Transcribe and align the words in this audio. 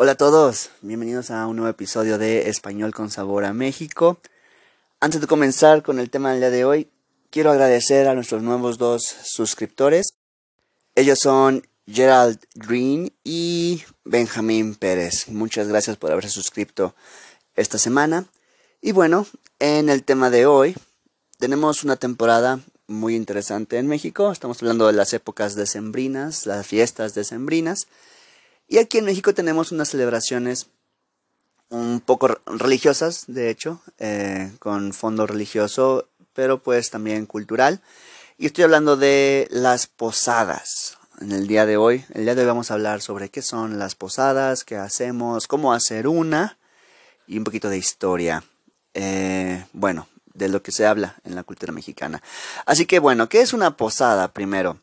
Hola 0.00 0.12
a 0.12 0.14
todos, 0.14 0.70
bienvenidos 0.80 1.32
a 1.32 1.48
un 1.48 1.56
nuevo 1.56 1.68
episodio 1.68 2.18
de 2.18 2.48
Español 2.48 2.94
con 2.94 3.10
Sabor 3.10 3.44
a 3.44 3.52
México. 3.52 4.20
Antes 5.00 5.20
de 5.20 5.26
comenzar 5.26 5.82
con 5.82 5.98
el 5.98 6.08
tema 6.08 6.30
del 6.30 6.38
día 6.38 6.50
de 6.50 6.64
hoy, 6.64 6.88
quiero 7.30 7.50
agradecer 7.50 8.06
a 8.06 8.14
nuestros 8.14 8.40
nuevos 8.44 8.78
dos 8.78 9.02
suscriptores. 9.24 10.10
Ellos 10.94 11.18
son 11.20 11.66
Gerald 11.88 12.38
Green 12.54 13.12
y 13.24 13.82
Benjamín 14.04 14.76
Pérez. 14.76 15.26
Muchas 15.30 15.66
gracias 15.66 15.96
por 15.96 16.12
haberse 16.12 16.30
suscrito 16.30 16.94
esta 17.56 17.76
semana. 17.76 18.24
Y 18.80 18.92
bueno, 18.92 19.26
en 19.58 19.88
el 19.88 20.04
tema 20.04 20.30
de 20.30 20.46
hoy 20.46 20.76
tenemos 21.40 21.82
una 21.82 21.96
temporada 21.96 22.60
muy 22.86 23.16
interesante 23.16 23.78
en 23.78 23.88
México. 23.88 24.30
Estamos 24.30 24.62
hablando 24.62 24.86
de 24.86 24.92
las 24.92 25.12
épocas 25.12 25.56
decembrinas, 25.56 26.46
las 26.46 26.64
fiestas 26.64 27.14
decembrinas. 27.14 27.88
Y 28.68 28.76
aquí 28.76 28.98
en 28.98 29.06
México 29.06 29.32
tenemos 29.32 29.72
unas 29.72 29.88
celebraciones 29.88 30.68
un 31.70 32.00
poco 32.00 32.28
religiosas, 32.46 33.24
de 33.26 33.48
hecho, 33.48 33.80
eh, 33.98 34.52
con 34.58 34.92
fondo 34.92 35.26
religioso, 35.26 36.06
pero 36.34 36.62
pues 36.62 36.90
también 36.90 37.24
cultural. 37.24 37.80
Y 38.36 38.44
estoy 38.44 38.64
hablando 38.64 38.96
de 38.98 39.48
las 39.50 39.86
posadas. 39.86 40.98
En 41.20 41.32
el 41.32 41.48
día 41.48 41.64
de 41.64 41.78
hoy, 41.78 42.04
el 42.12 42.24
día 42.24 42.34
de 42.34 42.42
hoy 42.42 42.46
vamos 42.46 42.70
a 42.70 42.74
hablar 42.74 43.00
sobre 43.00 43.30
qué 43.30 43.40
son 43.40 43.78
las 43.78 43.94
posadas, 43.94 44.64
qué 44.64 44.76
hacemos, 44.76 45.46
cómo 45.46 45.72
hacer 45.72 46.06
una 46.06 46.58
y 47.26 47.38
un 47.38 47.44
poquito 47.44 47.70
de 47.70 47.78
historia. 47.78 48.44
Eh, 48.92 49.64
bueno, 49.72 50.08
de 50.34 50.48
lo 50.48 50.62
que 50.62 50.72
se 50.72 50.86
habla 50.86 51.16
en 51.24 51.34
la 51.34 51.42
cultura 51.42 51.72
mexicana. 51.72 52.22
Así 52.66 52.84
que 52.84 52.98
bueno, 52.98 53.30
¿qué 53.30 53.40
es 53.40 53.54
una 53.54 53.76
posada 53.76 54.32
primero? 54.32 54.80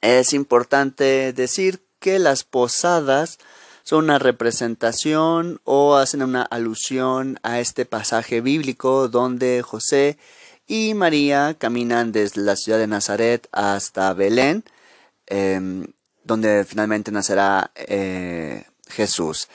Es 0.00 0.32
importante 0.32 1.32
decir 1.32 1.86
que 2.02 2.18
las 2.18 2.42
posadas 2.42 3.38
son 3.84 4.04
una 4.04 4.18
representación 4.18 5.60
o 5.64 5.94
hacen 5.96 6.22
una 6.22 6.42
alusión 6.42 7.38
a 7.42 7.60
este 7.60 7.86
pasaje 7.86 8.40
bíblico 8.40 9.08
donde 9.08 9.62
José 9.62 10.18
y 10.66 10.94
María 10.94 11.54
caminan 11.58 12.10
desde 12.12 12.42
la 12.42 12.56
ciudad 12.56 12.78
de 12.78 12.88
Nazaret 12.88 13.48
hasta 13.52 14.12
Belén, 14.14 14.64
em, 15.26 15.86
donde 16.24 16.64
finalmente 16.64 17.12
nacerá 17.12 17.70
eh, 17.76 18.64
Jesús. 18.88 19.48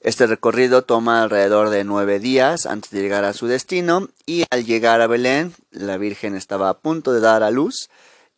Este 0.00 0.26
recorrido 0.26 0.82
toma 0.82 1.22
alrededor 1.22 1.70
de 1.70 1.84
nueve 1.84 2.18
días 2.18 2.66
antes 2.66 2.90
de 2.90 3.00
llegar 3.00 3.24
a 3.24 3.32
su 3.32 3.46
destino 3.46 4.08
y 4.26 4.44
al 4.50 4.66
llegar 4.66 5.00
a 5.00 5.06
Belén 5.06 5.54
la 5.70 5.96
Virgen 5.96 6.36
estaba 6.36 6.68
a 6.68 6.78
punto 6.78 7.14
de 7.14 7.20
dar 7.20 7.42
a 7.42 7.50
luz 7.50 7.88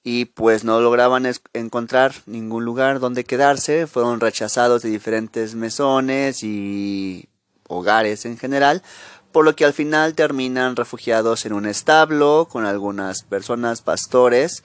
y 0.08 0.26
pues 0.26 0.62
no 0.62 0.80
lograban 0.80 1.28
encontrar 1.52 2.14
ningún 2.26 2.64
lugar 2.64 3.00
donde 3.00 3.24
quedarse, 3.24 3.88
fueron 3.88 4.20
rechazados 4.20 4.82
de 4.82 4.88
diferentes 4.88 5.56
mesones 5.56 6.44
y 6.44 7.28
hogares 7.66 8.24
en 8.24 8.38
general, 8.38 8.84
por 9.32 9.44
lo 9.44 9.56
que 9.56 9.64
al 9.64 9.72
final 9.72 10.14
terminan 10.14 10.76
refugiados 10.76 11.44
en 11.44 11.54
un 11.54 11.66
establo 11.66 12.46
con 12.48 12.66
algunas 12.66 13.24
personas, 13.24 13.82
pastores, 13.82 14.62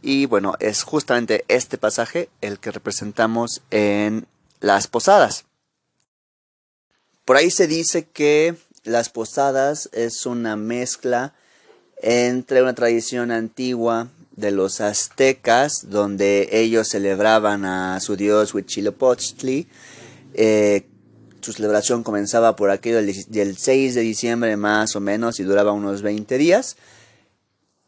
y 0.00 0.26
bueno, 0.26 0.54
es 0.60 0.84
justamente 0.84 1.44
este 1.48 1.76
pasaje 1.76 2.28
el 2.40 2.60
que 2.60 2.70
representamos 2.70 3.62
en 3.72 4.28
las 4.60 4.86
posadas. 4.86 5.44
Por 7.24 7.36
ahí 7.36 7.50
se 7.50 7.66
dice 7.66 8.06
que 8.06 8.54
las 8.84 9.08
posadas 9.08 9.90
es 9.92 10.24
una 10.24 10.54
mezcla 10.54 11.34
entre 12.00 12.62
una 12.62 12.74
tradición 12.74 13.32
antigua 13.32 14.06
de 14.36 14.50
los 14.50 14.80
aztecas, 14.80 15.90
donde 15.90 16.48
ellos 16.52 16.88
celebraban 16.88 17.64
a 17.64 18.00
su 18.00 18.16
dios 18.16 18.54
Huitzilopochtli. 18.54 19.68
Eh, 20.34 20.86
su 21.40 21.52
celebración 21.52 22.02
comenzaba 22.02 22.56
por 22.56 22.70
aquello 22.70 22.96
del, 22.96 23.56
6 23.56 23.94
de 23.94 24.00
diciembre 24.00 24.56
más 24.56 24.96
o 24.96 25.00
menos 25.00 25.38
y 25.38 25.44
duraba 25.44 25.72
unos 25.72 26.02
20 26.02 26.38
días. 26.38 26.76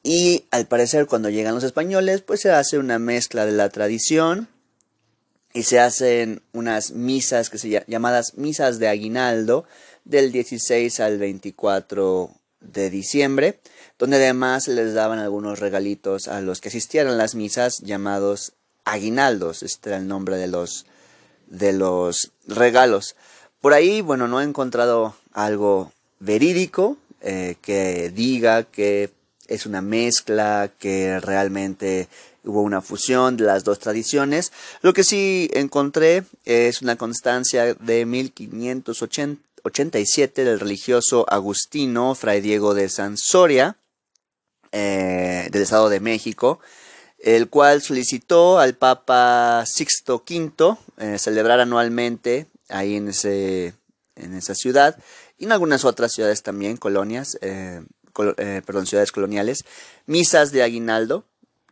Y 0.02 0.44
al 0.50 0.66
parecer 0.66 1.06
cuando 1.06 1.30
llegan 1.30 1.54
los 1.54 1.64
españoles, 1.64 2.22
pues 2.22 2.40
se 2.40 2.50
hace 2.50 2.78
una 2.78 2.98
mezcla 2.98 3.44
de 3.44 3.52
la 3.52 3.70
tradición 3.70 4.48
y 5.52 5.64
se 5.64 5.80
hacen 5.80 6.42
unas 6.52 6.92
misas 6.92 7.50
que 7.50 7.58
se 7.58 7.84
llamadas 7.88 8.34
misas 8.36 8.78
de 8.78 8.88
aguinaldo 8.88 9.64
del 10.04 10.30
16 10.30 11.00
al 11.00 11.18
24 11.18 12.30
de 12.72 12.91
diciembre 12.91 13.60
donde 13.99 14.16
además 14.16 14.69
les 14.69 14.94
daban 14.94 15.19
algunos 15.19 15.59
regalitos 15.59 16.28
a 16.28 16.41
los 16.41 16.60
que 16.60 16.69
asistían 16.69 17.06
a 17.06 17.12
las 17.12 17.34
misas 17.34 17.78
llamados 17.78 18.53
aguinaldos, 18.84 19.62
este 19.62 19.91
era 19.91 19.99
el 19.99 20.06
nombre 20.06 20.37
de 20.37 20.49
los, 20.49 20.87
de 21.47 21.72
los 21.72 22.32
regalos. 22.47 23.16
Por 23.60 23.72
ahí, 23.72 24.00
bueno, 24.00 24.28
no 24.28 24.41
he 24.41 24.44
encontrado 24.44 25.16
algo 25.32 25.93
verídico 26.21 26.97
eh, 27.22 27.56
que 27.62 28.10
diga 28.10 28.65
que 28.65 29.10
es 29.48 29.66
una 29.66 29.81
mezcla, 29.81 30.71
que 30.78 31.19
realmente 31.21 32.09
hubo 32.44 32.62
una 32.62 32.81
fusión 32.81 33.37
de 33.37 33.44
las 33.44 33.65
dos 33.65 33.78
tradiciones. 33.78 34.53
Lo 34.83 34.93
que 34.93 35.04
sí 35.04 35.50
encontré 35.53 36.25
es 36.44 36.83
una 36.83 36.97
constancia 36.97 37.75
de 37.75 38.06
1587 39.66 40.44
del 40.44 40.60
religioso 40.60 41.27
agustino 41.28 42.15
Fray 42.15 42.41
Diego 42.41 42.75
de 42.75 42.88
Sansoria, 42.88 43.77
eh, 44.71 45.49
del 45.50 45.62
Estado 45.62 45.88
de 45.88 46.00
México, 46.00 46.60
el 47.19 47.49
cual 47.49 47.82
solicitó 47.82 48.59
al 48.59 48.75
Papa 48.75 49.65
Sixto 49.66 50.22
V 50.28 50.77
eh, 50.99 51.19
celebrar 51.19 51.60
anualmente 51.60 52.47
ahí 52.69 52.97
en, 52.97 53.09
ese, 53.09 53.75
en 54.15 54.34
esa 54.34 54.54
ciudad 54.54 54.97
y 55.38 55.47
en 55.47 55.53
algunas 55.53 55.84
otras 55.84 56.12
ciudades 56.12 56.43
también, 56.43 56.77
colonias, 56.77 57.37
eh, 57.41 57.83
perdón, 58.15 58.87
ciudades 58.87 59.12
coloniales, 59.12 59.65
misas 60.06 60.53
de 60.53 60.62
aguinaldo 60.62 61.25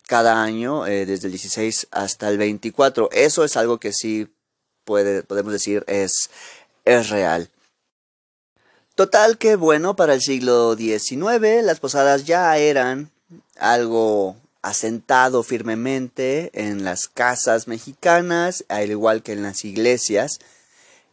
cada 0.07 0.43
año 0.43 0.85
desde 0.85 1.29
el 1.29 1.33
16 1.33 1.87
hasta 1.91 2.29
el 2.29 2.37
24. 2.37 3.09
Eso 3.13 3.45
es 3.45 3.57
algo 3.57 3.79
que 3.79 3.93
sí 3.95 4.29
puede, 4.85 5.23
podemos 5.23 5.53
decir 5.53 5.85
es, 5.87 6.29
es 6.85 7.09
real. 7.09 7.49
Total 8.95 9.39
que 9.39 9.57
bueno, 9.57 9.97
para 9.97 10.15
el 10.15 10.23
siglo 10.23 10.77
XIX 10.77 11.65
las 11.65 11.81
posadas 11.81 12.25
ya 12.25 12.57
eran 12.59 13.11
algo 13.57 14.37
asentado 14.63 15.43
firmemente 15.43 16.51
en 16.55 16.85
las 16.85 17.09
casas 17.09 17.67
mexicanas, 17.67 18.65
al 18.69 18.91
igual 18.91 19.25
que 19.25 19.33
en 19.33 19.43
las 19.43 19.65
iglesias. 19.65 20.39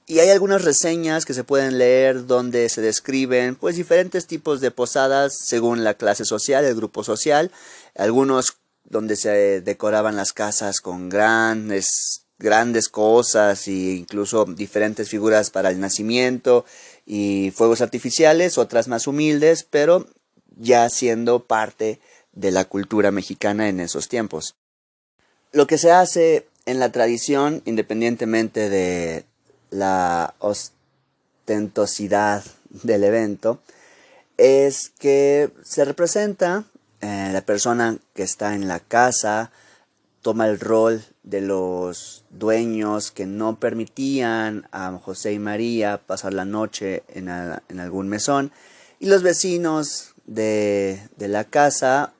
Y 0.06 0.20
hay 0.20 0.30
algunas 0.30 0.64
reseñas 0.64 1.26
que 1.26 1.34
se 1.34 1.44
pueden 1.44 1.80
leer 1.80 2.28
donde 2.28 2.70
se 2.70 2.82
describen 2.82 3.56
pues 3.56 3.78
diferentes 3.78 4.28
tipos 4.28 4.62
de 4.62 4.70
posadas 4.70 5.36
según 5.44 5.84
la 5.84 5.96
clase 5.96 6.24
social, 6.24 6.64
el 6.66 6.76
grupo 6.76 7.04
social, 7.04 7.52
algunos 7.96 8.58
donde 8.84 9.16
se 9.16 9.62
decoraban 9.62 10.16
las 10.16 10.34
casas 10.34 10.82
con 10.82 11.10
grandes 11.10 12.26
grandes 12.42 12.90
cosas 12.90 13.68
e 13.68 13.94
incluso 13.94 14.46
diferentes 14.46 15.08
figuras 15.08 15.52
para 15.52 15.70
el 15.70 15.80
nacimiento 15.80 16.66
y 17.06 17.54
fuegos 17.56 17.82
artificiales, 17.82 18.58
otras 18.58 18.88
más 18.88 19.06
humildes, 19.08 19.66
pero 19.70 20.08
ya 20.58 20.90
siendo 20.90 21.44
parte 21.44 22.00
de 22.34 22.52
la 22.52 22.66
cultura 22.66 23.12
mexicana 23.12 23.70
en 23.70 23.80
esos 23.80 24.10
tiempos. 24.10 24.56
Lo 25.52 25.68
que 25.68 25.78
se 25.78 25.92
hace 25.92 26.48
en 26.66 26.80
la 26.80 26.92
tradición, 26.92 27.62
independientemente 27.66 28.70
de 28.70 29.26
la 29.70 30.34
ostentosidad 30.40 32.44
del 32.70 33.04
evento, 33.04 33.60
es 34.38 34.92
que 34.98 35.52
se 35.64 35.86
representa 35.86 36.64
eh, 37.02 37.30
la 37.32 37.42
persona 37.42 37.98
que 38.14 38.24
está 38.24 38.56
en 38.56 38.68
la 38.68 38.80
casa, 38.80 39.52
toma 40.22 40.48
el 40.48 40.60
rol 40.60 41.04
de 41.24 41.42
los 41.42 42.24
dueños 42.30 43.12
que 43.12 43.26
no 43.26 43.60
permitían 43.60 44.68
a 44.72 44.92
José 44.98 45.34
y 45.34 45.40
María 45.40 45.98
pasar 45.98 46.34
la 46.34 46.46
noche 46.46 47.04
en, 47.10 47.30
algún 47.30 48.08
mesón 48.08 48.52
y 49.00 49.08
los 49.08 49.24
vecinos 49.24 50.14
de, 50.26 51.10
la 51.18 51.44
casa 51.46 52.14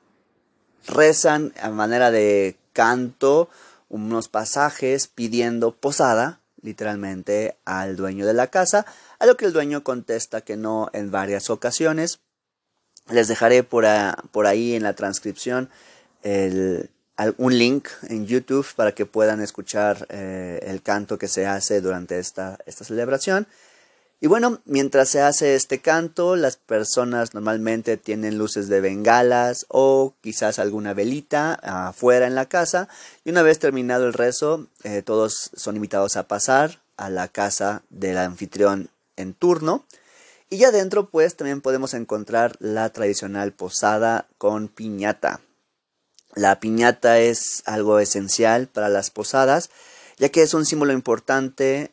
rezan 0.86 1.52
a 1.60 1.70
manera 1.70 2.10
de 2.10 2.56
canto 2.72 3.48
unos 3.88 4.28
pasajes 4.28 5.06
pidiendo 5.06 5.72
posada 5.72 6.40
literalmente 6.60 7.56
al 7.64 7.96
dueño 7.96 8.26
de 8.26 8.34
la 8.34 8.48
casa 8.48 8.86
a 9.18 9.26
lo 9.26 9.36
que 9.36 9.44
el 9.44 9.52
dueño 9.52 9.84
contesta 9.84 10.40
que 10.40 10.56
no 10.56 10.90
en 10.92 11.10
varias 11.10 11.50
ocasiones. 11.50 12.20
Les 13.10 13.26
dejaré 13.26 13.64
por 13.64 13.84
ahí 13.84 14.74
en 14.74 14.84
la 14.84 14.94
transcripción 14.94 15.70
el, 16.22 16.90
un 17.36 17.58
link 17.58 17.88
en 18.08 18.26
YouTube 18.26 18.66
para 18.74 18.92
que 18.92 19.06
puedan 19.06 19.40
escuchar 19.40 20.06
eh, 20.10 20.60
el 20.62 20.82
canto 20.82 21.18
que 21.18 21.28
se 21.28 21.46
hace 21.46 21.80
durante 21.80 22.18
esta, 22.18 22.58
esta 22.66 22.84
celebración. 22.84 23.46
Y 24.20 24.28
bueno, 24.28 24.60
mientras 24.66 25.08
se 25.08 25.20
hace 25.20 25.56
este 25.56 25.80
canto, 25.80 26.36
las 26.36 26.56
personas 26.56 27.34
normalmente 27.34 27.96
tienen 27.96 28.38
luces 28.38 28.68
de 28.68 28.80
bengalas 28.80 29.66
o 29.68 30.14
quizás 30.20 30.60
alguna 30.60 30.94
velita 30.94 31.54
afuera 31.54 32.28
en 32.28 32.36
la 32.36 32.46
casa. 32.46 32.88
Y 33.24 33.30
una 33.30 33.42
vez 33.42 33.58
terminado 33.58 34.06
el 34.06 34.12
rezo, 34.12 34.68
eh, 34.84 35.02
todos 35.02 35.50
son 35.56 35.74
invitados 35.74 36.16
a 36.16 36.28
pasar 36.28 36.82
a 36.96 37.10
la 37.10 37.26
casa 37.26 37.82
del 37.90 38.16
anfitrión 38.16 38.90
en 39.16 39.34
turno. 39.34 39.84
Y 40.50 40.58
ya 40.58 40.68
adentro 40.68 41.08
pues 41.08 41.34
también 41.34 41.60
podemos 41.60 41.92
encontrar 41.92 42.54
la 42.60 42.90
tradicional 42.90 43.52
posada 43.52 44.28
con 44.38 44.68
piñata. 44.68 45.40
La 46.34 46.60
piñata 46.60 47.18
es 47.18 47.62
algo 47.66 47.98
esencial 47.98 48.66
para 48.66 48.88
las 48.88 49.10
posadas, 49.10 49.70
ya 50.16 50.30
que 50.30 50.42
es 50.42 50.54
un 50.54 50.64
símbolo 50.64 50.92
importante 50.92 51.92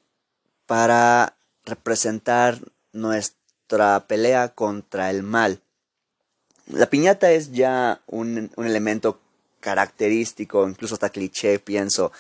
para 0.66 1.36
representar 1.66 2.60
nuestra 2.94 4.06
pelea 4.08 4.50
contra 4.50 5.10
el 5.10 5.24
mal. 5.24 5.62
La 6.68 6.90
piñata 6.90 7.32
es 7.32 7.52
ya 7.52 8.02
un, 8.08 8.50
elemento 8.58 9.20
característico, 9.60 10.68
incluso 10.70 10.94
hasta 10.94 11.10
cliché, 11.10 11.60
pienso, 11.60 12.14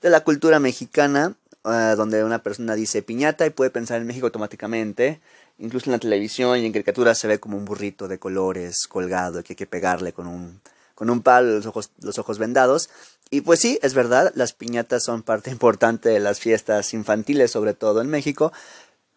de 0.00 0.08
la 0.08 0.24
cultura 0.24 0.60
mexicana, 0.60 1.34
eh, 1.64 1.94
donde 1.96 2.24
una 2.24 2.42
persona 2.42 2.74
dice 2.74 3.02
piñata 3.02 3.44
y 3.44 3.50
puede 3.50 3.70
pensar 3.70 4.00
en 4.00 4.06
México 4.06 4.26
automáticamente. 4.26 5.20
Incluso 5.58 5.86
en 5.86 5.92
la 5.92 5.98
televisión 5.98 6.58
y 6.58 6.66
en 6.66 6.72
caricaturas 6.72 7.18
se 7.18 7.28
ve 7.28 7.38
como 7.38 7.56
un 7.58 7.64
burrito 7.64 8.08
de 8.08 8.18
colores 8.18 8.86
colgado 8.86 9.42
que 9.42 9.52
hay 9.52 9.56
que 9.56 9.66
pegarle 9.66 10.12
con 10.12 10.26
un, 10.26 10.60
con 10.96 11.10
un 11.10 11.22
palo 11.22 11.60
los 12.00 12.18
ojos, 12.18 12.38
vendados. 12.38 12.90
Y 13.30 13.42
pues 13.42 13.60
sí, 13.60 13.78
es 13.82 13.94
verdad, 13.94 14.32
las 14.34 14.52
piñatas 14.52 15.04
son 15.04 15.22
parte 15.22 15.50
importante 15.52 16.08
de 16.08 16.18
las 16.18 16.40
fiestas 16.40 16.92
infantiles, 16.94 17.52
sobre 17.52 17.74
todo 17.74 18.00
en 18.00 18.08
México, 18.08 18.52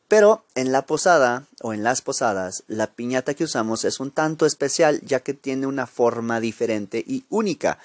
pero 0.08 0.44
en 0.56 0.72
la 0.72 0.86
posada 0.86 1.46
o 1.62 1.74
en 1.74 1.84
las 1.84 2.02
posadas, 2.02 2.64
la 2.68 2.88
piñata 2.88 3.34
que 3.34 3.46
usamos 3.46 3.86
es 3.86 4.00
un 4.00 4.12
tanto 4.12 4.46
especial 4.46 5.02
ya 5.02 5.22
que 5.22 5.34
tiene 5.34 5.68
una 5.68 5.88
forma 5.88 6.40
diferente 6.40 7.04
y 7.08 7.26
única. 7.30 7.80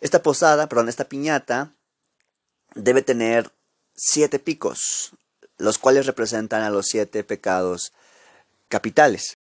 Esta 0.00 0.22
posada, 0.22 0.68
perdón, 0.68 0.88
esta 0.88 1.08
piñata 1.08 1.72
debe 2.74 3.02
tener 3.02 3.50
siete 3.96 4.38
picos, 4.38 5.12
los 5.56 5.78
cuales 5.78 6.06
representan 6.06 6.62
a 6.62 6.70
los 6.70 6.86
siete 6.86 7.24
pecados 7.24 7.92
capitales. 8.68 9.37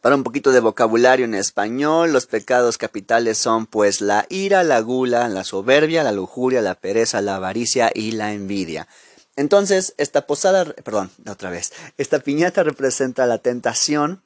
Para 0.00 0.14
un 0.14 0.22
poquito 0.22 0.52
de 0.52 0.60
vocabulario 0.60 1.24
en 1.24 1.34
español, 1.34 2.12
los 2.12 2.26
pecados 2.26 2.78
capitales 2.78 3.36
son 3.36 3.66
pues 3.66 4.00
la 4.00 4.26
ira, 4.28 4.62
la 4.62 4.80
gula, 4.80 5.28
la 5.28 5.42
soberbia, 5.42 6.04
la 6.04 6.12
lujuria, 6.12 6.62
la 6.62 6.76
pereza, 6.76 7.20
la 7.20 7.34
avaricia 7.34 7.90
y 7.92 8.12
la 8.12 8.32
envidia. 8.32 8.86
Entonces, 9.34 9.94
esta 9.98 10.26
posada, 10.26 10.64
perdón, 10.64 11.10
otra 11.28 11.50
vez, 11.50 11.72
esta 11.96 12.20
piñata 12.20 12.62
representa 12.62 13.26
la 13.26 13.38
tentación 13.38 14.22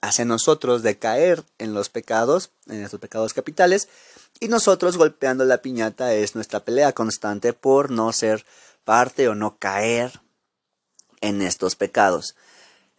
hacia 0.00 0.24
nosotros 0.24 0.82
de 0.82 0.98
caer 0.98 1.44
en 1.58 1.74
los 1.74 1.90
pecados, 1.90 2.50
en 2.66 2.82
estos 2.82 3.00
pecados 3.00 3.34
capitales, 3.34 3.88
y 4.38 4.48
nosotros 4.48 4.96
golpeando 4.96 5.44
la 5.44 5.60
piñata 5.60 6.14
es 6.14 6.34
nuestra 6.34 6.60
pelea 6.60 6.92
constante 6.94 7.52
por 7.52 7.90
no 7.90 8.12
ser 8.14 8.46
parte 8.84 9.28
o 9.28 9.34
no 9.34 9.58
caer 9.58 10.22
en 11.20 11.42
estos 11.42 11.76
pecados. 11.76 12.36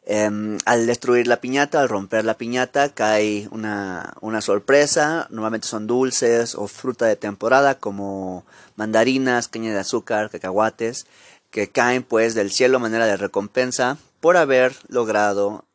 Em, 0.04 0.58
al 0.66 0.88
destruir 0.88 1.28
la 1.28 1.42
piñata, 1.42 1.80
al 1.80 1.90
romper 1.90 2.26
la 2.26 2.38
piñata, 2.38 2.90
cae 2.90 3.48
una, 3.52 4.14
una 4.22 4.42
sorpresa. 4.42 5.28
Normalmente 5.30 5.68
son 5.68 5.88
dulces 5.88 6.56
o 6.56 6.68
fruta 6.68 7.06
de 7.06 7.16
temporada 7.16 7.76
como 7.76 8.46
mandarinas, 8.76 9.48
caña 9.48 9.72
de 9.72 9.80
azúcar, 9.80 10.30
cacahuates 10.30 11.06
que 11.52 11.70
caen 11.70 12.02
pues 12.04 12.34
del 12.34 12.52
cielo 12.52 12.78
a 12.78 12.80
manera 12.80 13.06
de 13.06 13.18
recompensa 13.18 13.98
por 14.20 14.38
haber 14.38 14.74
logrado 14.88 15.66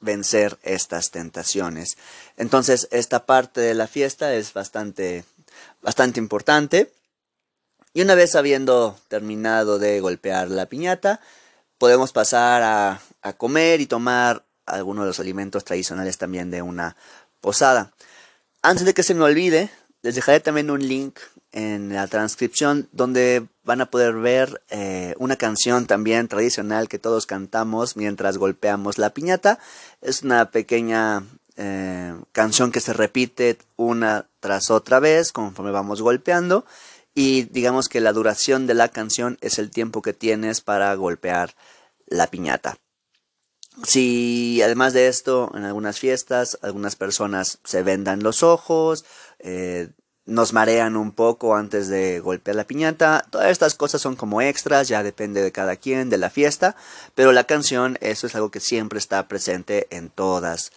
vencer 0.00 0.58
estas 0.62 1.10
tentaciones. 1.10 1.98
Entonces, 2.38 2.88
esta 2.90 3.26
parte 3.26 3.60
de 3.60 3.74
la 3.74 3.86
fiesta 3.86 4.34
es 4.34 4.54
bastante, 4.54 5.24
bastante 5.82 6.18
importante. 6.18 6.90
Y 7.92 8.00
una 8.00 8.14
vez 8.14 8.34
habiendo 8.34 8.98
terminado 9.08 9.78
de 9.78 10.00
golpear 10.00 10.48
la 10.48 10.64
piñata, 10.66 11.20
podemos 11.76 12.12
pasar 12.12 12.62
a, 12.62 13.02
a 13.22 13.32
comer 13.32 13.80
y 13.80 13.86
tomar 13.86 14.44
algunos 14.66 15.04
de 15.04 15.08
los 15.08 15.20
alimentos 15.20 15.64
tradicionales 15.64 16.18
también 16.18 16.50
de 16.50 16.62
una 16.62 16.96
posada. 17.40 17.92
Antes 18.62 18.84
de 18.84 18.94
que 18.94 19.02
se 19.02 19.14
me 19.14 19.24
olvide, 19.24 19.70
les 20.02 20.14
dejaré 20.14 20.40
también 20.40 20.70
un 20.70 20.86
link 20.86 21.18
en 21.52 21.92
la 21.94 22.06
transcripción 22.08 22.88
donde 22.92 23.46
van 23.64 23.80
a 23.80 23.90
poder 23.90 24.14
ver 24.14 24.62
eh, 24.70 25.14
una 25.18 25.36
canción 25.36 25.86
también 25.86 26.26
tradicional 26.28 26.88
que 26.88 26.98
todos 26.98 27.26
cantamos 27.26 27.96
mientras 27.96 28.38
golpeamos 28.38 28.98
la 28.98 29.10
piñata. 29.10 29.58
Es 30.00 30.22
una 30.22 30.50
pequeña 30.50 31.24
eh, 31.56 32.14
canción 32.32 32.72
que 32.72 32.80
se 32.80 32.92
repite 32.92 33.58
una 33.76 34.26
tras 34.40 34.70
otra 34.70 34.98
vez 34.98 35.32
conforme 35.32 35.70
vamos 35.70 36.02
golpeando 36.02 36.64
y 37.14 37.42
digamos 37.44 37.88
que 37.88 38.00
la 38.00 38.12
duración 38.12 38.66
de 38.66 38.74
la 38.74 38.88
canción 38.88 39.38
es 39.40 39.58
el 39.58 39.70
tiempo 39.70 40.02
que 40.02 40.14
tienes 40.14 40.62
para 40.62 40.94
golpear 40.94 41.54
la 42.06 42.26
piñata. 42.26 42.78
Si 43.84 44.60
además 44.62 44.92
de 44.92 45.08
esto, 45.08 45.50
en 45.54 45.64
algunas 45.64 45.98
fiestas, 45.98 46.58
algunas 46.62 46.94
personas 46.96 47.58
se 47.64 47.82
vendan 47.82 48.22
los 48.22 48.42
ojos, 48.42 49.04
eh, 49.38 49.88
nos 50.24 50.52
marean 50.52 50.96
un 50.96 51.12
poco 51.12 51.56
antes 51.56 51.88
de 51.88 52.20
golpear 52.20 52.54
la 52.54 52.66
piñata. 52.66 53.24
Todas 53.30 53.50
estas 53.50 53.74
cosas 53.74 54.00
son 54.00 54.14
como 54.14 54.40
extras, 54.40 54.88
ya 54.88 55.02
depende 55.02 55.42
de 55.42 55.52
cada 55.52 55.76
quien, 55.76 56.10
de 56.10 56.18
la 56.18 56.30
fiesta, 56.30 56.76
pero 57.14 57.32
la 57.32 57.44
canción, 57.44 57.98
eso 58.00 58.26
es 58.26 58.34
algo 58.34 58.50
que 58.50 58.60
siempre 58.60 58.98
está 58.98 59.26
presente 59.26 59.88
en 59.90 60.10
todas, 60.10 60.70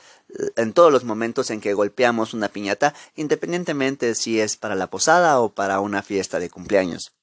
en 0.56 0.74
todos 0.74 0.92
los 0.92 1.04
momentos 1.04 1.52
en 1.52 1.62
que 1.62 1.74
golpeamos 1.74 2.34
una 2.34 2.50
piñata, 2.50 2.94
independientemente 3.16 4.16
si 4.16 4.40
es 4.40 4.58
para 4.58 4.76
la 4.76 4.88
posada 4.88 5.40
o 5.40 5.54
para 5.54 5.80
una 5.80 6.02
fiesta 6.02 6.40
de 6.40 6.50
cumpleaños. 6.50 7.14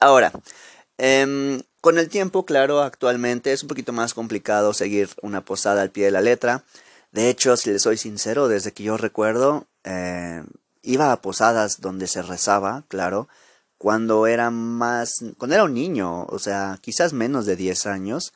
Ahora, 0.00 0.32
em, 0.98 1.62
con 1.80 1.98
el 1.98 2.08
tiempo, 2.08 2.44
claro, 2.44 2.82
actualmente 2.82 3.52
es 3.52 3.62
un 3.62 3.68
poquito 3.68 3.92
más 3.92 4.14
complicado 4.14 4.74
seguir 4.74 5.08
una 5.22 5.44
posada 5.44 5.82
al 5.82 5.90
pie 5.90 6.06
de 6.06 6.10
la 6.10 6.20
letra. 6.20 6.64
De 7.12 7.28
hecho, 7.30 7.56
si 7.56 7.70
les 7.70 7.82
soy 7.82 7.96
sincero, 7.96 8.48
desde 8.48 8.72
que 8.72 8.82
yo 8.82 8.96
recuerdo, 8.96 9.66
eh, 9.84 10.42
iba 10.82 11.12
a 11.12 11.22
posadas 11.22 11.80
donde 11.80 12.06
se 12.06 12.22
rezaba, 12.22 12.84
claro, 12.88 13.28
cuando 13.78 14.26
era 14.26 14.50
más, 14.50 15.24
cuando 15.38 15.54
era 15.54 15.64
un 15.64 15.74
niño, 15.74 16.24
o 16.26 16.38
sea, 16.38 16.78
quizás 16.82 17.12
menos 17.12 17.46
de 17.46 17.56
10 17.56 17.86
años, 17.86 18.32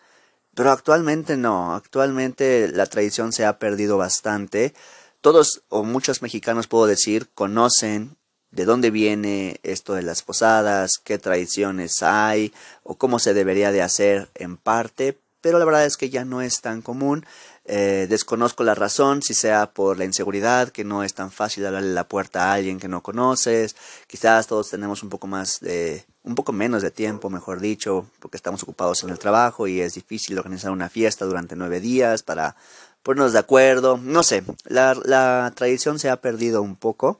pero 0.55 0.71
actualmente 0.71 1.37
no, 1.37 1.75
actualmente 1.75 2.69
la 2.69 2.87
tradición 2.87 3.33
se 3.33 3.45
ha 3.45 3.59
perdido 3.59 3.99
bastante. 3.99 4.75
Todos 5.21 5.63
o 5.69 5.85
muchos 5.85 6.23
mexicanos 6.23 6.69
puedo 6.69 6.87
decir 6.87 7.31
conocen 7.35 8.17
de 8.53 8.65
dónde 8.65 8.91
viene 8.91 9.59
esto 9.63 9.95
de 9.95 10.03
las 10.03 10.23
posadas, 10.23 10.99
qué 11.03 11.19
tradiciones 11.19 12.03
hay 12.03 12.53
o 12.85 12.97
cómo 12.97 13.19
se 13.19 13.35
debería 13.35 13.73
de 13.73 13.83
hacer 13.83 14.29
en 14.35 14.57
parte, 14.57 15.19
pero 15.41 15.59
la 15.59 15.65
verdad 15.65 15.85
es 15.85 15.97
que 15.97 16.09
ya 16.09 16.25
no 16.25 16.41
es 16.41 16.61
tan 16.61 16.83
común. 16.83 17.27
Eh, 17.65 18.07
desconozco 18.09 18.65
la 18.65 18.75
razón, 18.75 19.23
si 19.23 19.35
sea 19.35 19.73
por 19.73 19.99
la 19.99 20.05
inseguridad, 20.05 20.71
que 20.71 20.85
no 20.85 21.03
es 21.03 21.15
tan 21.15 21.31
fácil 21.31 21.65
darle 21.65 21.93
la 21.93 22.09
puerta 22.09 22.45
a 22.45 22.55
alguien 22.55 22.79
que 22.79 22.89
no 22.89 23.03
conoces. 23.03 23.77
Quizás 24.07 24.47
todos 24.47 24.71
tenemos 24.71 25.03
un 25.03 25.09
poco 25.09 25.27
más 25.27 25.61
de, 25.61 26.05
un 26.23 26.35
poco 26.35 26.53
menos 26.53 26.83
de 26.83 26.91
tiempo, 26.91 27.31
mejor 27.31 27.61
dicho, 27.61 28.07
porque 28.21 28.37
estamos 28.37 28.63
ocupados 28.63 29.03
en 29.03 29.11
el 29.11 29.19
trabajo 29.19 29.67
y 29.67 29.81
es 29.81 29.95
difícil 29.95 30.39
organizar 30.39 30.71
una 30.71 30.89
fiesta 30.89 31.25
durante 31.25 31.57
nueve 31.57 31.81
días 31.81 32.23
para 32.23 32.57
ponernos 33.03 33.33
de 33.33 33.41
acuerdo. 33.41 33.99
No 33.99 34.23
sé, 34.23 34.45
la, 34.65 34.95
la 35.05 35.53
tradición 35.55 35.99
se 35.99 36.11
ha 36.11 36.21
perdido 36.21 36.63
un 36.63 36.77
poco, 36.77 37.19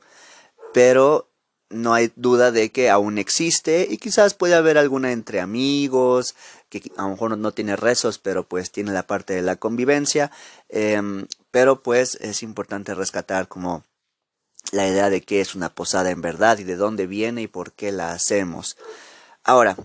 pero 0.73 1.29
no 1.69 1.93
hay 1.93 2.11
duda 2.15 2.51
de 2.51 2.71
que 2.71 2.89
aún 2.89 3.17
existe 3.17 3.87
y 3.89 3.97
quizás 3.97 4.33
puede 4.33 4.55
haber 4.55 4.77
alguna 4.77 5.11
entre 5.11 5.41
amigos, 5.41 6.35
que 6.69 6.91
a 6.97 7.03
lo 7.03 7.09
mejor 7.09 7.37
no, 7.37 7.51
tiene 7.51 7.75
rezos, 7.75 8.19
pero 8.19 8.47
pues 8.47 8.71
tiene 8.71 8.91
la 8.91 9.07
parte 9.07 9.33
de 9.33 9.41
la 9.41 9.55
convivencia, 9.55 10.31
em, 10.69 11.27
pero 11.51 11.81
pues 11.81 12.15
es 12.15 12.43
importante 12.43 12.93
rescatar 12.93 13.47
como 13.47 13.83
la 14.71 14.87
idea 14.87 15.09
de 15.09 15.21
qué 15.21 15.41
es 15.41 15.55
una 15.55 15.69
posada 15.69 16.11
en 16.11 16.21
verdad 16.21 16.57
y 16.57 16.63
de 16.63 16.75
dónde 16.75 17.07
viene 17.07 17.41
y 17.41 17.47
por 17.47 17.73
qué 17.73 17.91
la 17.91 18.11
hacemos. 18.11 18.77
Ahora, 19.43 19.75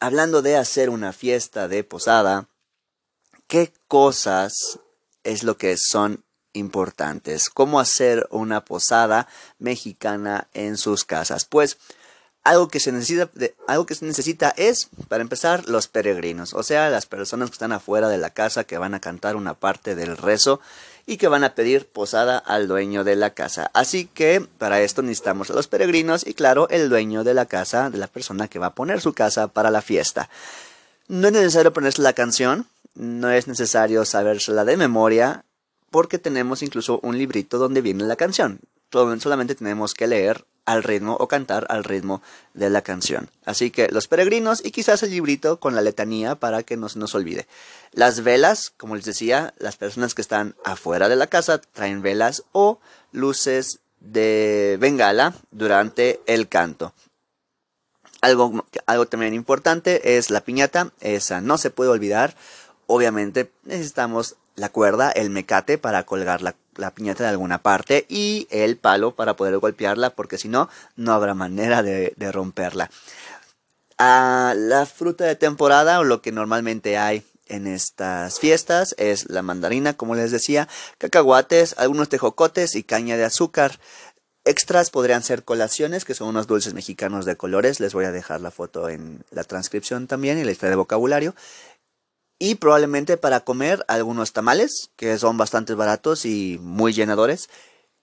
hablando 0.00 0.42
de 0.42 0.56
hacer 0.56 0.90
una 0.90 1.12
fiesta 1.12 1.68
de 1.68 1.84
posada, 1.84 2.48
¿qué 3.46 3.72
cosas 3.86 4.80
es 5.24 5.42
lo 5.42 5.56
que 5.56 5.76
son 5.76 6.23
importantes. 6.54 7.50
¿Cómo 7.50 7.78
hacer 7.78 8.26
una 8.30 8.64
posada 8.64 9.28
mexicana 9.58 10.48
en 10.54 10.78
sus 10.78 11.04
casas? 11.04 11.44
Pues 11.44 11.76
algo 12.44 12.68
que 12.68 12.78
se 12.78 12.92
necesita, 12.92 13.30
algo 13.66 13.86
que 13.86 13.94
se 13.94 14.04
necesita 14.04 14.52
es, 14.56 14.88
para 15.08 15.22
empezar, 15.22 15.68
los 15.68 15.88
peregrinos, 15.88 16.52
o 16.52 16.62
sea, 16.62 16.90
las 16.90 17.06
personas 17.06 17.50
que 17.50 17.54
están 17.54 17.72
afuera 17.72 18.08
de 18.08 18.18
la 18.18 18.30
casa 18.30 18.64
que 18.64 18.78
van 18.78 18.94
a 18.94 19.00
cantar 19.00 19.34
una 19.34 19.54
parte 19.54 19.94
del 19.94 20.16
rezo 20.16 20.60
y 21.06 21.16
que 21.16 21.28
van 21.28 21.42
a 21.44 21.54
pedir 21.54 21.86
posada 21.86 22.38
al 22.38 22.68
dueño 22.68 23.02
de 23.02 23.16
la 23.16 23.30
casa. 23.30 23.70
Así 23.72 24.06
que 24.06 24.46
para 24.58 24.82
esto 24.82 25.02
necesitamos 25.02 25.50
a 25.50 25.54
los 25.54 25.68
peregrinos 25.68 26.26
y 26.26 26.34
claro, 26.34 26.68
el 26.70 26.88
dueño 26.88 27.24
de 27.24 27.34
la 27.34 27.46
casa, 27.46 27.90
de 27.90 27.98
la 27.98 28.06
persona 28.08 28.48
que 28.48 28.58
va 28.58 28.66
a 28.66 28.74
poner 28.74 29.00
su 29.00 29.14
casa 29.14 29.48
para 29.48 29.70
la 29.70 29.82
fiesta. 29.82 30.28
No 31.08 31.28
es 31.28 31.32
necesario 31.32 31.72
ponerse 31.72 32.02
la 32.02 32.12
canción, 32.12 32.66
no 32.94 33.30
es 33.30 33.48
necesario 33.48 34.04
sabérsela 34.04 34.64
de 34.64 34.76
memoria, 34.76 35.44
porque 35.94 36.18
tenemos 36.18 36.64
incluso 36.64 36.98
un 37.04 37.16
librito 37.18 37.56
donde 37.56 37.80
viene 37.80 38.02
la 38.02 38.16
canción. 38.16 38.58
Solamente 38.90 39.54
tenemos 39.54 39.94
que 39.94 40.08
leer 40.08 40.44
al 40.64 40.82
ritmo 40.82 41.16
o 41.20 41.28
cantar 41.28 41.68
al 41.68 41.84
ritmo 41.84 42.20
de 42.52 42.68
la 42.68 42.82
canción. 42.82 43.30
Así 43.44 43.70
que 43.70 43.86
los 43.92 44.08
peregrinos 44.08 44.60
y 44.64 44.72
quizás 44.72 45.04
el 45.04 45.12
librito 45.12 45.60
con 45.60 45.76
la 45.76 45.82
letanía 45.82 46.34
para 46.34 46.64
que 46.64 46.76
no 46.76 46.88
se 46.88 46.98
nos 46.98 47.14
olvide. 47.14 47.46
Las 47.92 48.24
velas, 48.24 48.72
como 48.76 48.96
les 48.96 49.04
decía, 49.04 49.54
las 49.58 49.76
personas 49.76 50.14
que 50.14 50.22
están 50.22 50.56
afuera 50.64 51.08
de 51.08 51.14
la 51.14 51.28
casa 51.28 51.58
traen 51.58 52.02
velas 52.02 52.42
o 52.50 52.80
luces 53.12 53.78
de 54.00 54.76
bengala 54.80 55.36
durante 55.52 56.20
el 56.26 56.48
canto. 56.48 56.92
Algo, 58.20 58.64
algo 58.86 59.06
también 59.06 59.32
importante 59.32 60.18
es 60.18 60.30
la 60.30 60.40
piñata, 60.40 60.92
esa 60.98 61.40
no 61.40 61.56
se 61.56 61.70
puede 61.70 61.90
olvidar. 61.90 62.34
Obviamente 62.88 63.52
necesitamos 63.62 64.34
la 64.56 64.68
cuerda, 64.68 65.10
el 65.10 65.30
mecate 65.30 65.78
para 65.78 66.04
colgar 66.04 66.42
la, 66.42 66.54
piñata 66.94 67.24
de 67.24 67.30
alguna 67.30 67.58
parte 67.58 68.06
y 68.08 68.46
el 68.50 68.76
palo 68.76 69.14
para 69.14 69.34
poder 69.34 69.58
golpearla 69.58 70.10
porque 70.10 70.38
si 70.38 70.48
no, 70.48 70.68
no 70.96 71.12
habrá 71.12 71.34
manera 71.34 71.82
de, 71.82 72.14
romperla. 72.32 72.90
Ah, 73.98 74.54
la 74.56 74.86
fruta 74.86 75.24
de 75.24 75.36
temporada 75.36 76.00
o 76.00 76.04
lo 76.04 76.20
que 76.20 76.32
normalmente 76.32 76.98
hay 76.98 77.24
en 77.46 77.66
estas 77.66 78.38
fiestas 78.40 78.94
es 78.98 79.28
la 79.28 79.42
mandarina, 79.42 79.94
como 79.94 80.14
les 80.14 80.30
decía, 80.30 80.68
cacahuates, 80.98 81.74
algunos 81.78 82.08
tejocotes 82.08 82.74
y 82.74 82.82
caña 82.82 83.16
de 83.16 83.24
azúcar. 83.24 83.78
Extras 84.46 84.90
podrían 84.90 85.22
ser 85.22 85.42
colaciones, 85.42 86.04
que 86.04 86.14
son 86.14 86.28
unos 86.28 86.46
dulces 86.46 86.74
mexicanos 86.74 87.24
de 87.24 87.36
colores. 87.36 87.80
Les 87.80 87.94
voy 87.94 88.04
a 88.04 88.12
dejar 88.12 88.40
la 88.40 88.50
foto 88.50 88.90
en 88.90 89.24
la 89.30 89.44
transcripción 89.44 90.06
también 90.06 90.38
y 90.38 90.42
la 90.42 90.50
lista 90.50 90.68
de 90.68 90.76
vocabulario. 90.76 91.34
Y 92.44 92.56
probablemente 92.56 93.16
para 93.16 93.40
comer 93.40 93.86
algunos 93.88 94.34
tamales, 94.34 94.90
que 94.96 95.16
son 95.16 95.38
bastante 95.38 95.72
baratos 95.72 96.26
y 96.26 96.58
muy 96.60 96.92
llenadores. 96.92 97.48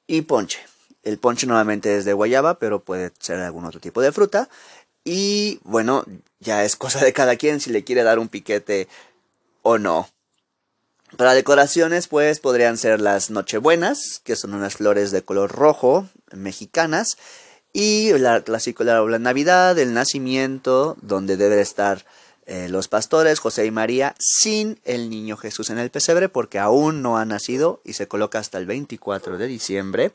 Y 0.08 0.24
ponche. 0.24 0.58
El 1.04 1.20
ponche 1.20 1.46
nuevamente 1.46 1.96
es 1.96 2.06
de 2.06 2.14
guayaba, 2.14 2.58
pero 2.58 2.80
puede 2.80 3.12
ser 3.20 3.38
algún 3.38 3.66
otro 3.66 3.80
tipo 3.80 4.02
de 4.02 4.12
fruta. 4.12 4.50
Y 5.04 5.60
bueno, 5.64 6.06
ya 6.40 6.64
es 6.64 6.76
cosa 6.76 7.06
de 7.06 7.14
cada 7.14 7.36
quien 7.36 7.60
si 7.60 7.70
le 7.70 7.84
quiere 7.84 8.02
dar 8.02 8.18
un 8.18 8.30
piquete 8.30 8.88
o 9.62 9.78
no. 9.78 10.10
Para 11.18 11.36
decoraciones, 11.36 12.08
pues 12.08 12.40
podrían 12.40 12.80
ser 12.80 13.00
las 13.00 13.30
Nochebuenas, 13.30 14.22
que 14.24 14.36
son 14.36 14.56
unas 14.56 14.74
flores 14.74 15.12
de 15.12 15.22
color 15.22 15.52
rojo, 15.52 16.10
mexicanas, 16.32 17.16
y 17.74 18.12
la 18.14 18.42
clásico 18.42 18.84
la 18.84 19.20
Navidad, 19.20 19.78
el 19.78 19.94
nacimiento, 19.94 20.98
donde 21.00 21.38
debe 21.38 21.62
estar 21.62 22.04
eh, 22.46 22.68
los 22.70 22.88
pastores, 22.88 23.40
José 23.40 23.66
y 23.66 23.72
María, 23.72 24.16
sin 24.20 24.80
el 24.84 25.10
niño 25.10 25.38
Jesús 25.38 25.70
en 25.70 25.78
el 25.78 25.92
pesebre, 25.92 26.30
porque 26.30 26.60
aún 26.60 27.02
no 27.02 27.18
ha 27.18 27.26
nacido 27.26 27.82
y 27.84 27.94
se 27.94 28.08
coloca 28.08 28.40
hasta 28.40 28.58
el 28.58 28.66
24 28.66 29.38
de 29.38 29.48
diciembre. 29.48 30.14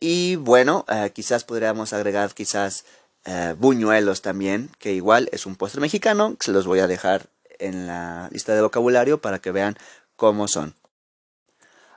Y 0.00 0.36
bueno, 0.36 0.84
eh, 0.88 1.10
quizás 1.14 1.44
podríamos 1.44 1.92
agregar 1.92 2.32
quizás 2.34 2.84
eh, 3.24 3.54
buñuelos 3.58 4.22
también, 4.22 4.70
que 4.78 4.92
igual 4.92 5.28
es 5.32 5.46
un 5.46 5.56
postre 5.56 5.80
mexicano, 5.80 6.36
se 6.40 6.52
los 6.52 6.66
voy 6.66 6.80
a 6.80 6.86
dejar 6.86 7.28
en 7.58 7.86
la 7.86 8.28
lista 8.30 8.54
de 8.54 8.62
vocabulario 8.62 9.20
para 9.20 9.38
que 9.38 9.50
vean 9.50 9.76
cómo 10.16 10.48
son. 10.48 10.74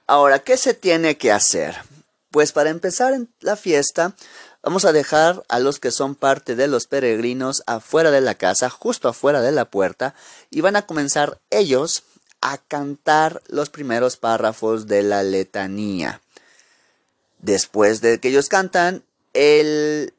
Ahora, 0.07 0.39
¿qué 0.39 0.57
se 0.57 0.73
tiene 0.73 1.17
que 1.17 1.31
hacer? 1.31 1.77
Pues 2.31 2.51
para 2.51 2.69
empezar 2.69 3.13
la 3.41 3.55
fiesta, 3.55 4.15
vamos 4.63 4.85
a 4.85 4.91
dejar 4.91 5.43
a 5.47 5.59
los 5.59 5.79
que 5.79 5.91
son 5.91 6.15
parte 6.15 6.55
de 6.55 6.67
los 6.67 6.87
peregrinos 6.87 7.63
afuera 7.65 8.11
de 8.11 8.21
la 8.21 8.35
casa, 8.35 8.69
justo 8.69 9.07
afuera 9.07 9.41
de 9.41 9.51
la 9.51 9.65
puerta, 9.65 10.15
y 10.49 10.61
van 10.61 10.75
a 10.75 10.85
comenzar 10.85 11.39
ellos 11.49 12.03
a 12.41 12.57
cantar 12.57 13.41
los 13.47 13.69
primeros 13.69 14.17
párrafos 14.17 14.87
de 14.87 15.03
la 15.03 15.23
letanía. 15.23 16.21
Después 17.39 18.01
de 18.01 18.19
que 18.19 18.29
ellos 18.29 18.49
cantan, 18.49 19.03
el 19.33 20.13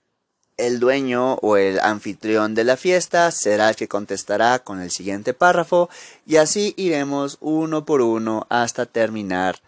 el 0.60 0.78
dueño 0.78 1.34
o 1.36 1.56
el 1.56 1.80
anfitrión 1.80 2.54
de 2.54 2.64
la 2.64 2.76
fiesta 2.76 3.30
será 3.30 3.70
el 3.70 3.76
que 3.76 3.88
contestará 3.88 4.58
con 4.58 4.80
el 4.80 4.90
siguiente 4.90 5.32
párrafo 5.32 5.88
y 6.26 6.36
así 6.36 6.74
iremos 6.76 7.38
uno 7.40 7.84
por 7.84 8.02
uno 8.02 8.46
hasta 8.50 8.86
terminar 8.86 9.60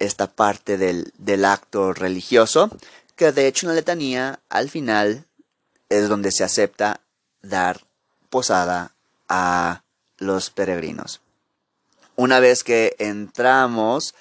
esta 0.00 0.26
parte 0.26 0.76
del, 0.76 1.12
del 1.18 1.44
acto 1.44 1.92
religioso 1.92 2.70
que 3.16 3.32
de 3.32 3.46
hecho 3.46 3.66
en 3.66 3.68
la 3.70 3.76
letanía 3.76 4.40
al 4.48 4.70
final 4.70 5.26
es 5.88 6.08
donde 6.08 6.32
se 6.32 6.44
acepta 6.44 7.00
dar 7.42 7.80
posada 8.30 8.94
a 9.28 9.82
los 10.18 10.50
peregrinos. 10.50 11.20
Una 12.16 12.40
vez 12.40 12.64
que 12.64 12.94
entramos, 12.98 14.14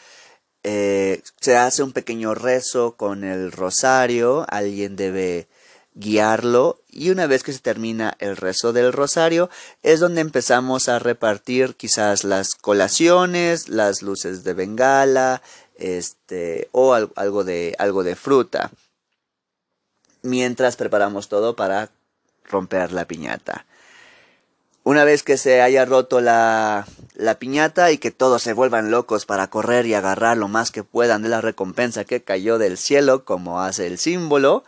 eh, 0.63 1.21
se 1.39 1.57
hace 1.57 1.83
un 1.83 1.91
pequeño 1.91 2.35
rezo 2.35 2.95
con 2.95 3.23
el 3.23 3.51
rosario, 3.51 4.45
alguien 4.49 4.95
debe 4.95 5.47
guiarlo 5.95 6.79
y 6.89 7.11
una 7.11 7.27
vez 7.27 7.43
que 7.43 7.53
se 7.53 7.59
termina 7.59 8.15
el 8.19 8.35
rezo 8.35 8.73
del 8.73 8.93
rosario 8.93 9.49
es 9.83 9.99
donde 9.99 10.21
empezamos 10.21 10.89
a 10.89 10.99
repartir 10.99 11.75
quizás 11.75 12.23
las 12.23 12.55
colaciones, 12.55 13.69
las 13.69 14.01
luces 14.01 14.43
de 14.43 14.53
bengala, 14.53 15.41
este 15.75 16.69
o 16.71 16.93
algo 16.93 17.43
de 17.43 17.75
algo 17.77 18.03
de 18.03 18.15
fruta. 18.15 18.71
Mientras 20.23 20.75
preparamos 20.75 21.29
todo 21.29 21.55
para 21.55 21.89
romper 22.45 22.91
la 22.91 23.05
piñata. 23.05 23.65
Una 24.85 25.05
vez 25.05 25.23
que 25.23 25.37
se 25.37 25.61
haya 25.61 25.85
roto 25.85 26.19
la, 26.19 26.85
la 27.15 27.39
piñata 27.39 27.91
y 27.91 27.97
que 27.97 28.11
todos 28.11 28.41
se 28.41 28.51
vuelvan 28.51 28.91
locos 28.91 29.25
para 29.25 29.47
correr 29.47 29.85
y 29.85 29.93
agarrar 29.93 30.35
lo 30.37 30.49
más 30.49 30.71
que 30.71 30.83
puedan 30.83 31.21
de 31.21 31.29
la 31.29 31.39
recompensa 31.39 32.03
que 32.03 32.21
cayó 32.21 32.57
del 32.57 32.77
cielo, 32.77 33.23
como 33.23 33.61
hace 33.61 33.87
el 33.87 33.97
símbolo, 33.97 34.65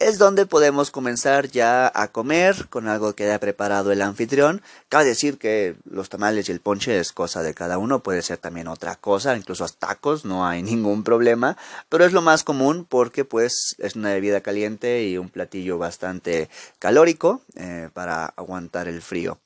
es 0.00 0.16
donde 0.16 0.46
podemos 0.46 0.90
comenzar 0.90 1.50
ya 1.50 1.92
a 1.94 2.08
comer 2.08 2.68
con 2.70 2.88
algo 2.88 3.14
que 3.14 3.24
haya 3.24 3.38
preparado 3.38 3.92
el 3.92 4.00
anfitrión. 4.00 4.62
Cabe 4.88 5.04
decir 5.04 5.38
que 5.38 5.76
los 5.84 6.08
tamales 6.08 6.48
y 6.48 6.52
el 6.52 6.60
ponche 6.60 6.98
es 6.98 7.12
cosa 7.12 7.42
de 7.42 7.52
cada 7.52 7.76
uno, 7.76 8.02
puede 8.02 8.22
ser 8.22 8.38
también 8.38 8.66
otra 8.66 8.96
cosa, 8.96 9.36
incluso 9.36 9.68
tacos, 9.68 10.24
no 10.24 10.46
hay 10.46 10.62
ningún 10.64 11.04
problema, 11.04 11.56
pero 11.90 12.06
es 12.06 12.12
lo 12.12 12.22
más 12.22 12.44
común 12.44 12.86
porque 12.88 13.26
pues 13.26 13.76
es 13.78 13.94
una 13.94 14.08
bebida 14.08 14.40
caliente 14.40 15.04
y 15.04 15.18
un 15.18 15.28
platillo 15.28 15.76
bastante 15.76 16.48
calórico 16.78 17.42
eh, 17.56 17.90
para 17.92 18.24
aguantar 18.24 18.88
el 18.88 19.02
frío. 19.02 19.38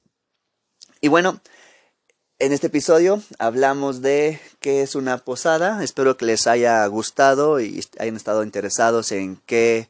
Y 1.01 1.09
bueno, 1.09 1.41
en 2.39 2.53
este 2.53 2.69
episodio 2.69 3.21
hablamos 3.41 4.03
de 4.03 4.41
qué 4.61 4.83
es 4.83 4.95
una 4.95 5.19
posada. 5.19 5.83
Espero 5.83 6.17
que 6.17 6.27
les 6.27 6.47
haya 6.47 6.87
gustado 6.87 7.61
y 7.61 7.85
hayan 7.99 8.17
estado 8.17 8.45
interesados 8.45 9.11
en 9.11 9.37
qué 9.47 9.89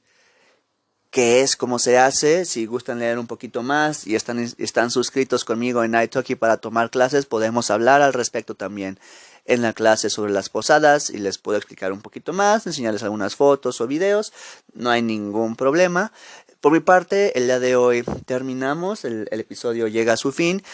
qué 1.15 1.43
es, 1.43 1.55
cómo 1.55 1.79
se 1.79 1.97
hace. 1.97 2.45
Si 2.45 2.67
gustan 2.67 2.99
leer 2.99 3.21
un 3.21 3.29
poquito 3.29 3.63
más 3.63 4.05
y 4.05 4.17
están, 4.17 4.41
están 4.59 4.91
suscritos 4.91 5.45
conmigo 5.45 5.85
en 5.85 5.95
iTalki 5.95 6.35
para 6.35 6.57
tomar 6.57 6.91
clases, 6.91 7.25
podemos 7.25 7.71
hablar 7.71 8.03
al 8.03 8.13
respecto 8.13 8.57
también 8.57 8.99
en 9.45 9.63
la 9.63 9.75
clase 9.75 10.11
sobre 10.11 10.33
las 10.33 10.49
posadas 10.49 11.11
y 11.11 11.19
les 11.19 11.39
puedo 11.39 11.57
explicar 11.57 11.93
un 11.93 12.01
poquito 12.01 12.33
más, 12.33 12.67
enseñarles 12.67 13.05
algunas 13.05 13.37
fotos 13.37 13.81
o 13.81 13.87
videos. 13.87 14.33
No 14.73 14.91
hay 14.91 15.03
ningún 15.03 15.55
problema. 15.55 16.11
Por 16.61 16.73
mi 16.73 16.81
parte, 16.81 17.39
el 17.39 17.45
día 17.45 17.61
de 17.61 17.77
hoy 17.77 18.03
terminamos, 18.27 19.05
el, 19.05 19.29
el 19.31 19.39
episodio 19.39 19.87
llega 19.87 20.15
a 20.15 20.17
su 20.17 20.33
fin. 20.33 20.65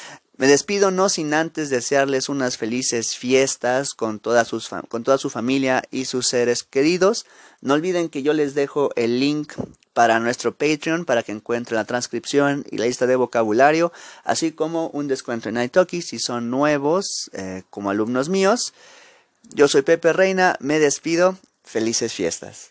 Me 0.41 0.47
despido 0.47 0.91
no 0.91 1.11
sin 1.11 1.35
antes 1.35 1.69
desearles 1.69 2.31
unas 2.31 2.57
felices 2.57 3.15
fiestas 3.15 3.93
con 3.93 4.21
toda, 4.21 4.47
con 4.89 5.05
toda 5.05 5.19
su 5.19 5.29
familia 5.29 5.83
y 5.91 6.07
sus 6.07 6.29
seres 6.29 6.63
queridos. 6.63 7.27
No 7.61 7.75
olviden 7.75 8.09
que 8.09 8.23
yo 8.23 8.33
les 8.33 8.55
dejo 8.55 8.91
el 8.97 9.21
link 9.21 9.53
para 9.93 10.19
nuestro 10.19 10.55
Patreon 10.55 11.05
para 11.05 11.23
que 11.23 11.33
encuentren 11.33 11.77
la 11.77 11.85
transcripción 11.85 12.65
y 12.71 12.79
la 12.79 12.87
lista 12.87 13.07
de 13.07 13.17
vocabulario, 13.17 13.93
así 14.25 14.51
como 14.51 14.89
un 14.95 15.09
descuento 15.09 15.51
en 15.51 15.61
Italki 15.61 16.01
si 16.01 16.19
son 16.19 16.49
nuevos 16.49 17.29
eh, 17.35 17.65
como 17.69 17.91
alumnos 17.91 18.31
míos. 18.31 18.73
Yo 19.51 19.69
soy 19.69 19.83
Pepe 19.83 20.15
Reina, 20.15 20.57
me 20.59 20.79
despido, 20.79 21.37
felices 21.65 22.15
fiestas. 22.15 22.70